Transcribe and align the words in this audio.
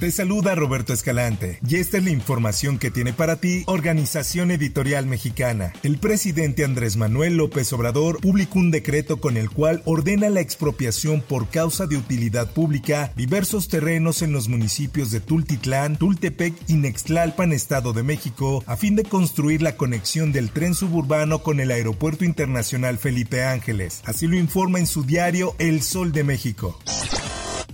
Te 0.00 0.10
saluda 0.10 0.54
Roberto 0.54 0.94
Escalante 0.94 1.58
y 1.68 1.76
esta 1.76 1.98
es 1.98 2.04
la 2.04 2.10
información 2.10 2.78
que 2.78 2.90
tiene 2.90 3.12
para 3.12 3.36
ti 3.36 3.64
Organización 3.66 4.50
Editorial 4.50 5.04
Mexicana. 5.04 5.74
El 5.82 5.98
presidente 5.98 6.64
Andrés 6.64 6.96
Manuel 6.96 7.36
López 7.36 7.70
Obrador 7.74 8.18
publicó 8.18 8.60
un 8.60 8.70
decreto 8.70 9.20
con 9.20 9.36
el 9.36 9.50
cual 9.50 9.82
ordena 9.84 10.30
la 10.30 10.40
expropiación 10.40 11.20
por 11.20 11.50
causa 11.50 11.86
de 11.86 11.98
utilidad 11.98 12.50
pública 12.50 13.12
diversos 13.14 13.68
terrenos 13.68 14.22
en 14.22 14.32
los 14.32 14.48
municipios 14.48 15.10
de 15.10 15.20
Tultitlán, 15.20 15.98
Tultepec 15.98 16.54
y 16.66 16.76
Nextlalpan, 16.76 17.52
Estado 17.52 17.92
de 17.92 18.02
México, 18.02 18.64
a 18.66 18.78
fin 18.78 18.96
de 18.96 19.04
construir 19.04 19.60
la 19.60 19.76
conexión 19.76 20.32
del 20.32 20.50
tren 20.50 20.72
suburbano 20.72 21.42
con 21.42 21.60
el 21.60 21.70
Aeropuerto 21.70 22.24
Internacional 22.24 22.96
Felipe 22.96 23.44
Ángeles. 23.44 24.00
Así 24.06 24.26
lo 24.26 24.36
informa 24.36 24.78
en 24.78 24.86
su 24.86 25.04
diario 25.04 25.54
El 25.58 25.82
Sol 25.82 26.12
de 26.12 26.24
México. 26.24 26.78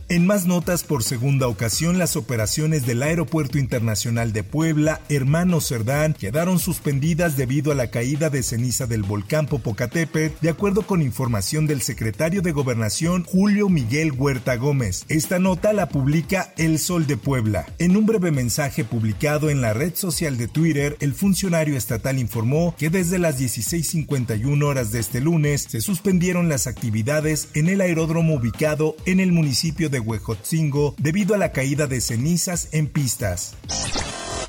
En 0.09 0.25
más 0.25 0.47
notas, 0.47 0.85
por 0.85 1.03
segunda 1.03 1.49
ocasión, 1.49 1.99
las 1.99 2.15
operaciones 2.15 2.87
del 2.87 3.03
Aeropuerto 3.03 3.59
Internacional 3.59 4.33
de 4.33 4.45
Puebla, 4.45 5.01
Hermano 5.09 5.61
Cerdán, 5.61 6.15
quedaron 6.15 6.61
suspendidas 6.61 7.37
debido 7.37 7.73
a 7.73 7.75
la 7.75 7.91
caída 7.91 8.31
de 8.31 8.45
ceniza 8.45 8.87
del 8.87 9.03
volcán 9.03 9.49
Popocatépetl, 9.49 10.37
de 10.41 10.49
acuerdo 10.49 10.83
con 10.83 11.03
información 11.03 11.67
del 11.67 11.83
secretario 11.83 12.41
de 12.41 12.53
Gobernación, 12.53 13.25
Julio 13.25 13.69
Miguel 13.69 14.13
Huerta 14.13 14.55
Gómez. 14.55 15.05
Esta 15.09 15.41
nota 15.41 15.73
la 15.73 15.89
publica 15.89 16.55
El 16.57 16.79
Sol 16.79 17.09
de 17.09 17.17
Puebla. 17.17 17.67
En 17.81 17.97
un 17.97 18.07
breve 18.07 18.31
mensaje 18.31 18.85
publicado 18.85 19.51
en 19.51 19.61
la 19.61 19.73
red 19.73 19.97
social 19.97 20.37
de 20.37 20.47
Twitter, 20.47 20.97
el 21.01 21.15
funcionario 21.15 21.77
estatal 21.77 22.21
informó 22.21 22.77
que 22.79 22.91
desde 22.91 23.19
las 23.19 23.41
16.51 23.41 24.65
horas 24.65 24.93
de 24.93 25.01
este 25.01 25.21
lunes 25.21 25.67
se 25.69 25.81
suspendieron 25.81 26.49
las 26.49 26.69
actividades 26.69 27.49
en 27.55 27.69
el 27.69 27.81
aeródromo 27.81 28.37
ubicado 28.37 28.95
en 29.05 29.19
el 29.19 29.33
municipio 29.33 29.91
de 29.91 29.96
de 29.97 30.01
Huejotzingo 30.01 30.95
debido 30.99 31.35
a 31.35 31.39
la 31.39 31.53
caída 31.53 31.87
de 31.87 32.03
cenizas 32.03 32.69
en 32.73 32.87
pistas. 32.87 33.55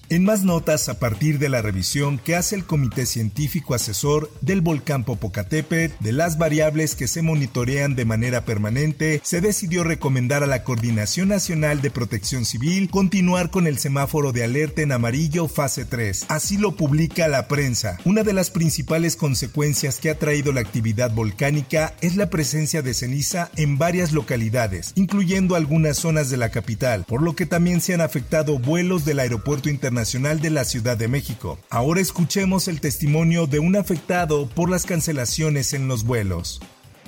En 0.10 0.24
más 0.24 0.46
notas, 0.46 0.88
a 0.88 1.00
partir 1.00 1.38
de 1.38 1.50
la 1.50 1.62
revisión 1.62 2.18
que 2.18 2.38
hace 2.38 2.56
el 2.56 2.64
Comité 2.64 3.06
Científico 3.06 3.76
Asesor 3.76 4.32
del 4.40 4.62
volcán 4.62 5.04
Popocatépetl 5.04 6.02
de 6.02 6.14
las 6.14 6.38
variables 6.38 6.96
que 6.96 7.10
se 7.10 7.22
monitorean 7.22 7.94
de 7.94 8.06
manera 8.06 8.46
permanente, 8.46 9.20
se 9.26 9.42
decidió 9.42 9.84
recomendar 9.84 10.44
a 10.44 10.48
la 10.48 10.64
Coordinación 10.64 11.28
Nacional 11.28 11.82
de 11.82 11.92
Protección 11.92 12.46
Civil 12.46 12.90
continuar 12.90 13.50
con 13.50 13.68
el 13.68 13.80
semáforo 13.80 14.32
de 14.32 14.46
alerta 14.46 14.82
en 14.82 14.94
amarillo 14.94 15.50
fase 15.50 15.84
3. 15.84 16.28
Así 16.30 16.56
lo 16.58 16.78
publica 16.78 17.28
la 17.28 17.50
prensa. 17.50 17.98
Una 18.06 18.24
de 18.24 18.32
las 18.32 18.50
principales 18.50 19.18
consecuencias 19.18 20.00
que 20.00 20.10
ha 20.10 20.18
traído 20.18 20.54
la 20.54 20.62
actividad 20.62 21.12
volcánica 21.12 21.94
es 22.00 22.16
la 22.16 22.30
presencia 22.30 22.82
de 22.82 22.94
ceniza 22.94 23.52
en 23.58 23.78
varias 23.78 24.14
localidades, 24.14 24.94
incluyendo 24.96 25.58
algunas 25.58 25.98
zonas 25.98 26.30
de 26.30 26.38
la 26.38 26.48
capital, 26.48 27.04
por 27.06 27.22
lo 27.22 27.36
que 27.36 27.46
también 27.46 27.82
se 27.82 27.94
han 27.94 28.00
afectado 28.00 28.58
vuelos 28.58 29.04
del 29.04 29.20
aeropuerto 29.20 29.68
internacional 29.68 29.97
Nacional 29.98 30.40
de 30.40 30.52
la 30.52 30.64
Ciudad 30.64 30.96
de 30.96 31.10
México. 31.10 31.58
Ahora 31.70 32.00
escuchemos 32.00 32.68
el 32.68 32.80
testimonio 32.80 33.48
de 33.48 33.60
un 33.60 33.76
afectado 33.76 34.48
por 34.48 34.70
las 34.70 34.86
cancelaciones 34.86 35.74
en 35.74 35.90
los 35.90 36.06
vuelos. 36.06 36.62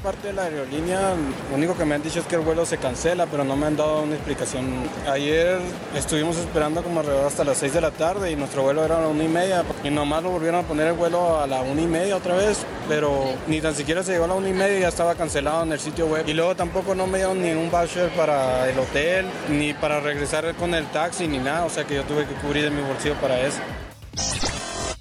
Parte 0.03 0.27
de 0.27 0.33
la 0.33 0.43
aerolínea, 0.43 1.13
lo 1.49 1.57
único 1.57 1.75
que 1.75 1.83
me 1.83 1.93
han 1.93 2.01
dicho 2.01 2.21
es 2.21 2.25
que 2.25 2.35
el 2.35 2.41
vuelo 2.41 2.65
se 2.65 2.77
cancela, 2.77 3.25
pero 3.25 3.43
no 3.43 3.57
me 3.57 3.65
han 3.65 3.75
dado 3.75 4.03
una 4.03 4.15
explicación. 4.15 4.65
Ayer 5.11 5.59
estuvimos 5.93 6.37
esperando 6.37 6.81
como 6.81 7.01
alrededor 7.01 7.25
hasta 7.25 7.43
las 7.43 7.57
6 7.57 7.73
de 7.73 7.81
la 7.81 7.91
tarde 7.91 8.31
y 8.31 8.38
nuestro 8.38 8.63
vuelo 8.63 8.85
era 8.85 8.97
a 8.97 9.01
la 9.01 9.07
una 9.09 9.25
y 9.25 9.27
media 9.27 9.65
y 9.83 9.89
nomás 9.89 10.23
lo 10.23 10.29
volvieron 10.29 10.63
a 10.63 10.67
poner 10.67 10.88
el 10.88 10.93
vuelo 10.93 11.41
a 11.41 11.47
la 11.47 11.61
una 11.61 11.81
y 11.81 11.88
media 11.88 12.15
otra 12.15 12.33
vez, 12.35 12.59
pero 12.88 13.25
ni 13.47 13.59
tan 13.59 13.75
siquiera 13.75 14.01
se 14.01 14.13
llegó 14.13 14.23
a 14.23 14.29
la 14.29 14.35
una 14.35 14.47
y 14.47 14.53
media 14.53 14.77
y 14.77 14.81
ya 14.81 14.88
estaba 14.88 15.15
cancelado 15.15 15.63
en 15.63 15.73
el 15.73 15.79
sitio 15.81 16.07
web. 16.07 16.23
Y 16.29 16.33
luego 16.33 16.55
tampoco 16.55 16.95
no 16.95 17.05
me 17.05 17.17
dieron 17.17 17.41
ni 17.41 17.51
un 17.51 17.69
voucher 17.69 18.09
para 18.11 18.69
el 18.69 18.79
hotel, 18.79 19.25
ni 19.49 19.73
para 19.73 19.99
regresar 19.99 20.55
con 20.55 20.75
el 20.75 20.85
taxi, 20.91 21.27
ni 21.27 21.39
nada, 21.39 21.65
o 21.65 21.69
sea 21.69 21.83
que 21.83 21.95
yo 21.95 22.03
tuve 22.03 22.25
que 22.25 22.35
cubrir 22.35 22.63
de 22.63 22.69
mi 22.69 22.81
bolsillo 22.83 23.15
para 23.15 23.41
eso. 23.41 23.59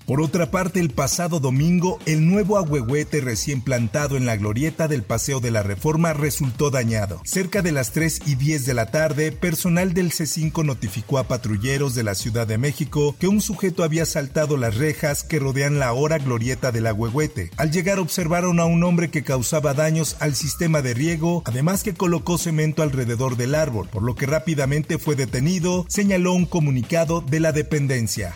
Por 0.08 0.22
otra 0.22 0.50
parte, 0.50 0.80
el 0.80 0.88
pasado 0.88 1.38
domingo, 1.38 1.98
el 2.06 2.26
nuevo 2.26 2.56
agüehuete 2.56 3.20
recién 3.20 3.60
plantado 3.60 4.16
en 4.16 4.24
la 4.24 4.38
glorieta 4.38 4.88
del 4.88 5.02
Paseo 5.02 5.38
de 5.40 5.50
la 5.50 5.62
Reforma 5.62 6.14
resultó 6.14 6.70
dañado. 6.70 7.20
Cerca 7.26 7.60
de 7.60 7.72
las 7.72 7.92
3 7.92 8.22
y 8.24 8.36
10 8.36 8.64
de 8.64 8.72
la 8.72 8.86
tarde, 8.86 9.32
personal 9.32 9.92
del 9.92 10.10
C5 10.10 10.64
notificó 10.64 11.18
a 11.18 11.24
patrulleros 11.24 11.94
de 11.94 12.04
la 12.04 12.14
Ciudad 12.14 12.46
de 12.46 12.56
México 12.56 13.16
que 13.18 13.28
un 13.28 13.42
sujeto 13.42 13.84
había 13.84 14.06
saltado 14.06 14.56
las 14.56 14.78
rejas 14.78 15.24
que 15.24 15.40
rodean 15.40 15.78
la 15.78 15.88
ahora 15.88 16.16
glorieta 16.16 16.72
del 16.72 16.86
agüehuete. 16.86 17.50
Al 17.58 17.70
llegar 17.70 17.98
observaron 17.98 18.60
a 18.60 18.64
un 18.64 18.84
hombre 18.84 19.10
que 19.10 19.24
causaba 19.24 19.74
daños 19.74 20.16
al 20.20 20.34
sistema 20.34 20.80
de 20.80 20.94
riego, 20.94 21.42
además 21.44 21.82
que 21.82 21.92
colocó 21.92 22.38
cemento 22.38 22.82
alrededor 22.82 23.36
del 23.36 23.54
árbol, 23.54 23.90
por 23.90 24.02
lo 24.02 24.14
que 24.14 24.24
rápidamente 24.24 24.96
fue 24.96 25.16
detenido, 25.16 25.84
señaló 25.90 26.32
un 26.32 26.46
comunicado 26.46 27.20
de 27.20 27.40
la 27.40 27.52
dependencia. 27.52 28.34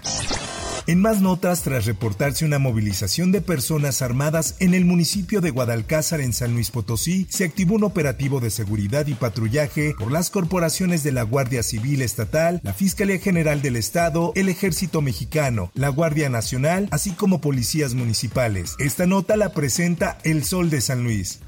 En 0.89 1.01
más 1.01 1.21
notas, 1.21 1.63
tras 1.63 1.87
reportarse 1.87 2.45
una 2.45 2.59
movilización 2.59 3.31
de 3.31 3.41
personas 3.41 4.03
armadas 4.03 4.57
en 4.59 4.75
el 4.75 4.85
municipio 4.85 5.41
de 5.41 5.51
Guadalcázar 5.51 6.21
en 6.21 6.33
San 6.33 6.55
Luis 6.55 6.73
Potosí, 6.73 7.29
se 7.31 7.45
activó 7.45 7.77
un 7.77 7.85
operativo 7.85 8.41
de 8.41 8.51
seguridad 8.51 9.07
y 9.07 9.15
patrullaje 9.15 9.95
por 9.97 10.11
las 10.11 10.31
corporaciones 10.31 11.05
de 11.05 11.13
la 11.13 11.23
Guardia 11.23 11.63
Civil 11.63 12.03
Estatal, 12.03 12.61
la 12.65 12.75
Fiscalía 12.75 13.21
General 13.21 13.63
del 13.63 13.77
Estado, 13.77 14.33
el 14.35 14.49
Ejército 14.49 15.03
Mexicano, 15.03 15.71
la 15.75 15.89
Guardia 15.89 16.29
Nacional, 16.29 16.89
así 16.91 17.13
como 17.13 17.41
policías 17.41 17.95
municipales. 17.95 18.75
Esta 18.81 19.07
nota 19.07 19.37
la 19.37 19.53
presenta 19.53 20.19
El 20.25 20.45
Sol 20.45 20.69
de 20.69 20.81
San 20.81 21.05
Luis. 21.05 21.39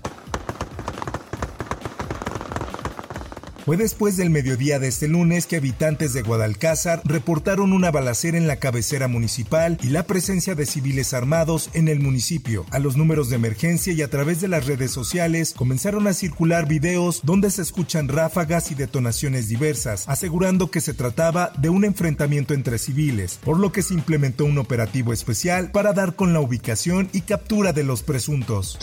Fue 3.65 3.79
después 3.79 4.19
del 4.19 4.29
mediodía 4.29 4.79
de 4.79 4.89
este 4.89 5.09
lunes 5.09 5.47
que 5.47 5.57
habitantes 5.57 6.13
de 6.13 6.21
Guadalcázar 6.21 7.01
reportaron 7.03 7.73
una 7.73 7.91
balacera 7.91 8.37
en 8.37 8.47
la 8.47 8.57
cabecera 8.57 9.09
municipal 9.09 9.79
y 9.83 9.87
la 9.87 10.03
presencia 10.03 10.55
de 10.55 10.67
civiles 10.67 11.15
armados 11.15 11.71
en 11.73 11.89
el 11.89 11.99
municipio. 11.99 12.67
A 12.71 12.79
los 12.79 12.99
números 12.99 13.31
de 13.31 13.37
emergencia 13.37 13.95
y 13.95 14.03
a 14.03 14.11
través 14.11 14.43
de 14.43 14.49
las 14.49 14.67
redes 14.67 14.91
sociales 14.91 15.55
comenzaron 15.57 16.07
a 16.07 16.13
circular 16.13 16.69
videos 16.69 17.23
donde 17.25 17.51
se 17.51 17.63
escuchan 17.63 18.09
ráfagas 18.09 18.71
y 18.71 18.75
detonaciones 18.75 19.49
diversas, 19.49 20.05
asegurando 20.09 20.71
que 20.71 20.83
se 20.83 20.93
trataba 20.93 21.51
de 21.57 21.71
un 21.71 21.87
enfrentamiento 21.87 22.53
entre 22.53 22.77
civiles, 22.77 23.39
por 23.43 23.59
lo 23.59 23.73
que 23.73 23.81
se 23.81 23.95
implementó 23.95 24.45
un 24.45 24.59
operativo 24.59 25.15
especial 25.15 25.71
para 25.71 25.95
dar 25.95 26.17
con 26.17 26.35
la 26.35 26.41
ubicación 26.41 27.09
y 27.15 27.23
captura 27.23 27.73
de 27.73 27.85
los 27.85 28.03
presuntos. 28.03 28.79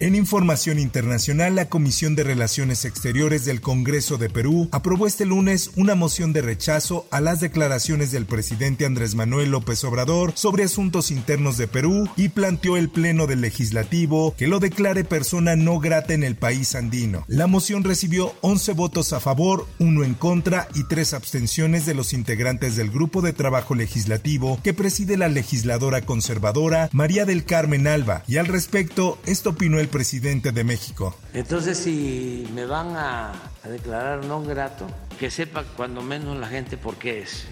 En 0.00 0.14
información 0.14 0.78
internacional, 0.78 1.56
la 1.56 1.68
Comisión 1.68 2.14
de 2.14 2.22
Relaciones 2.22 2.84
Exteriores 2.84 3.44
del 3.44 3.60
Congreso 3.60 4.16
de 4.16 4.30
Perú 4.30 4.68
aprobó 4.70 5.08
este 5.08 5.26
lunes 5.26 5.72
una 5.74 5.96
moción 5.96 6.32
de 6.32 6.40
rechazo 6.40 7.08
a 7.10 7.20
las 7.20 7.40
declaraciones 7.40 8.12
del 8.12 8.24
presidente 8.24 8.86
Andrés 8.86 9.16
Manuel 9.16 9.50
López 9.50 9.82
Obrador 9.82 10.30
sobre 10.36 10.62
asuntos 10.62 11.10
internos 11.10 11.58
de 11.58 11.66
Perú 11.66 12.08
y 12.16 12.28
planteó 12.28 12.76
el 12.76 12.90
Pleno 12.90 13.26
del 13.26 13.40
Legislativo 13.40 14.36
que 14.38 14.46
lo 14.46 14.60
declare 14.60 15.02
persona 15.02 15.56
no 15.56 15.80
grata 15.80 16.14
en 16.14 16.22
el 16.22 16.36
país 16.36 16.76
andino. 16.76 17.24
La 17.26 17.48
moción 17.48 17.82
recibió 17.82 18.32
11 18.42 18.74
votos 18.74 19.12
a 19.12 19.18
favor, 19.18 19.66
uno 19.80 20.04
en 20.04 20.14
contra 20.14 20.68
y 20.76 20.84
tres 20.84 21.12
abstenciones 21.12 21.86
de 21.86 21.94
los 21.94 22.12
integrantes 22.12 22.76
del 22.76 22.92
Grupo 22.92 23.20
de 23.20 23.32
Trabajo 23.32 23.74
Legislativo 23.74 24.60
que 24.62 24.74
preside 24.74 25.16
la 25.16 25.28
legisladora 25.28 26.02
conservadora 26.02 26.88
María 26.92 27.24
del 27.24 27.44
Carmen 27.44 27.88
Alba, 27.88 28.22
y 28.28 28.36
al 28.36 28.46
respecto, 28.46 29.18
esto 29.26 29.50
opinó 29.50 29.80
el 29.80 29.87
presidente 29.88 30.52
de 30.52 30.64
México. 30.64 31.16
Entonces, 31.34 31.78
si 31.78 32.48
me 32.54 32.66
van 32.66 32.96
a, 32.96 33.32
a 33.64 33.68
declarar 33.68 34.24
no 34.24 34.42
grato, 34.42 34.86
que 35.18 35.30
sepa 35.30 35.64
cuando 35.76 36.02
menos 36.02 36.36
la 36.38 36.48
gente 36.48 36.76
por 36.76 36.96
qué 36.96 37.22
es. 37.22 37.44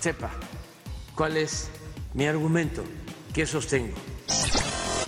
Sepa 0.00 0.30
cuál 1.14 1.36
es 1.36 1.70
mi 2.14 2.26
argumento, 2.26 2.84
qué 3.32 3.46
sostengo. 3.46 3.94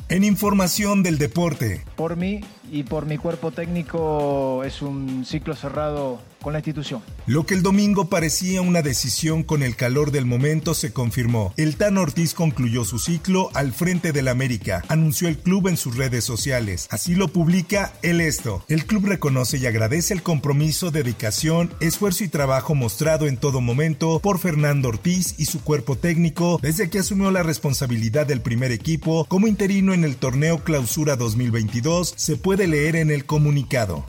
En 0.08 0.24
información 0.24 1.02
del 1.02 1.18
deporte. 1.18 1.84
Por 1.96 2.16
mí, 2.16 2.40
y 2.70 2.82
por 2.82 3.06
mi 3.06 3.18
cuerpo 3.18 3.50
técnico 3.50 4.64
es 4.64 4.82
un 4.82 5.24
ciclo 5.24 5.54
cerrado 5.54 6.20
con 6.46 6.52
la 6.52 6.60
institución. 6.60 7.02
Lo 7.26 7.44
que 7.44 7.54
el 7.54 7.62
domingo 7.64 8.08
parecía 8.08 8.62
una 8.62 8.80
decisión 8.80 9.42
con 9.42 9.64
el 9.64 9.74
calor 9.74 10.12
del 10.12 10.26
momento 10.26 10.74
se 10.74 10.92
confirmó. 10.92 11.52
El 11.56 11.74
Tan 11.74 11.98
Ortiz 11.98 12.34
concluyó 12.34 12.84
su 12.84 13.00
ciclo 13.00 13.50
al 13.54 13.72
frente 13.72 14.12
del 14.12 14.28
América, 14.28 14.84
anunció 14.86 15.26
el 15.26 15.38
club 15.38 15.66
en 15.66 15.76
sus 15.76 15.96
redes 15.96 16.22
sociales. 16.22 16.86
Así 16.92 17.16
lo 17.16 17.26
publica 17.26 17.94
El 18.02 18.20
Esto. 18.20 18.64
El 18.68 18.86
club 18.86 19.06
reconoce 19.06 19.58
y 19.58 19.66
agradece 19.66 20.14
el 20.14 20.22
compromiso, 20.22 20.92
dedicación, 20.92 21.74
esfuerzo 21.80 22.22
y 22.22 22.28
trabajo 22.28 22.76
mostrado 22.76 23.26
en 23.26 23.38
todo 23.38 23.60
momento 23.60 24.20
por 24.20 24.38
Fernando 24.38 24.90
Ortiz 24.90 25.34
y 25.38 25.46
su 25.46 25.62
cuerpo 25.62 25.98
técnico 25.98 26.60
desde 26.62 26.88
que 26.90 27.00
asumió 27.00 27.32
la 27.32 27.42
responsabilidad 27.42 28.24
del 28.24 28.40
primer 28.40 28.70
equipo 28.70 29.24
como 29.24 29.48
interino 29.48 29.92
en 29.94 30.04
el 30.04 30.14
torneo 30.14 30.62
Clausura 30.62 31.16
2022, 31.16 32.14
se 32.16 32.36
puede 32.36 32.68
leer 32.68 32.94
en 32.94 33.10
el 33.10 33.24
comunicado 33.24 34.06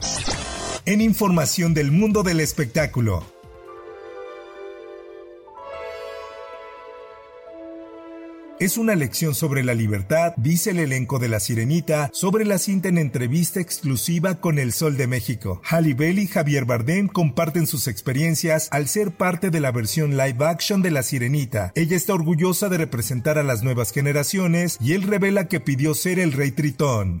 en 0.88 1.02
información 1.02 1.74
del 1.74 1.92
mundo 1.92 2.22
del 2.22 2.40
espectáculo. 2.40 3.22
Es 8.58 8.78
una 8.78 8.94
lección 8.94 9.34
sobre 9.34 9.62
la 9.62 9.74
libertad, 9.74 10.32
dice 10.38 10.70
el 10.70 10.78
elenco 10.78 11.18
de 11.18 11.28
La 11.28 11.40
Sirenita, 11.40 12.08
sobre 12.14 12.46
la 12.46 12.56
cinta 12.56 12.88
en 12.88 12.96
entrevista 12.96 13.60
exclusiva 13.60 14.40
con 14.40 14.58
El 14.58 14.72
Sol 14.72 14.96
de 14.96 15.06
México. 15.06 15.60
Halle 15.62 15.94
y 16.10 16.26
Javier 16.26 16.64
Bardem 16.64 17.06
comparten 17.06 17.66
sus 17.66 17.86
experiencias 17.86 18.68
al 18.70 18.88
ser 18.88 19.10
parte 19.10 19.50
de 19.50 19.60
la 19.60 19.72
versión 19.72 20.16
live 20.16 20.42
action 20.46 20.80
de 20.80 20.90
La 20.90 21.02
Sirenita. 21.02 21.70
Ella 21.74 21.98
está 21.98 22.14
orgullosa 22.14 22.70
de 22.70 22.78
representar 22.78 23.36
a 23.36 23.42
las 23.42 23.62
nuevas 23.62 23.92
generaciones 23.92 24.78
y 24.80 24.94
él 24.94 25.02
revela 25.02 25.48
que 25.48 25.60
pidió 25.60 25.92
ser 25.92 26.18
el 26.18 26.32
rey 26.32 26.50
Tritón. 26.52 27.20